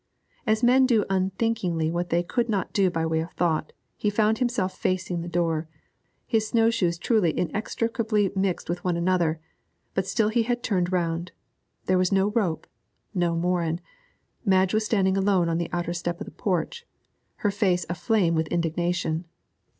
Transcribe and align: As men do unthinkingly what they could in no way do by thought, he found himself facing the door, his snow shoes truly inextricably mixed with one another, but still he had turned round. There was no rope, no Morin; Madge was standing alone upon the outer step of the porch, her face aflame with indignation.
As 0.47 0.63
men 0.63 0.87
do 0.87 1.05
unthinkingly 1.11 1.91
what 1.91 2.09
they 2.09 2.23
could 2.23 2.47
in 2.47 2.53
no 2.53 2.57
way 2.57 2.63
do 2.73 2.89
by 2.89 3.25
thought, 3.37 3.71
he 3.95 4.09
found 4.09 4.39
himself 4.39 4.75
facing 4.75 5.21
the 5.21 5.27
door, 5.27 5.67
his 6.25 6.47
snow 6.47 6.71
shoes 6.71 6.97
truly 6.97 7.37
inextricably 7.37 8.31
mixed 8.35 8.67
with 8.67 8.83
one 8.83 8.97
another, 8.97 9.39
but 9.93 10.07
still 10.07 10.29
he 10.29 10.41
had 10.41 10.63
turned 10.63 10.91
round. 10.91 11.33
There 11.85 11.99
was 11.99 12.11
no 12.11 12.31
rope, 12.31 12.65
no 13.13 13.35
Morin; 13.35 13.79
Madge 14.43 14.73
was 14.73 14.83
standing 14.85 15.17
alone 15.17 15.43
upon 15.47 15.59
the 15.59 15.69
outer 15.71 15.93
step 15.93 16.19
of 16.19 16.25
the 16.25 16.31
porch, 16.31 16.83
her 17.45 17.51
face 17.51 17.85
aflame 17.87 18.33
with 18.33 18.47
indignation. 18.47 19.25